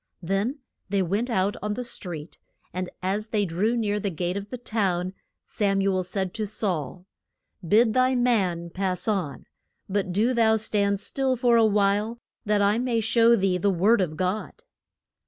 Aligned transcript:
Then 0.23 0.61
they 0.89 1.03
went 1.03 1.29
out 1.29 1.55
on 1.61 1.75
the 1.75 1.83
street, 1.83 2.39
and 2.73 2.89
as 3.03 3.27
they 3.27 3.45
drew 3.45 3.77
near 3.77 3.99
the 3.99 4.09
gate 4.09 4.35
of 4.35 4.49
the 4.49 4.57
town, 4.57 5.13
Sam 5.45 5.79
u 5.79 5.93
el 5.95 6.03
said 6.03 6.33
to 6.33 6.47
Saul, 6.47 7.05
Bid 7.63 7.93
thy 7.93 8.15
man 8.15 8.71
pass 8.71 9.07
on, 9.07 9.45
but 9.87 10.11
do 10.11 10.33
thou 10.33 10.55
stand 10.55 10.99
still 10.99 11.35
for 11.35 11.55
a 11.55 11.63
while, 11.67 12.17
that 12.45 12.63
I 12.63 12.79
may 12.79 12.99
show 12.99 13.35
thee 13.35 13.59
the 13.59 13.69
word 13.69 14.01
of 14.01 14.17
God. 14.17 14.63